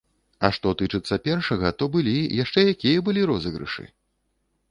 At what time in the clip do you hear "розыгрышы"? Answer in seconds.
3.33-3.85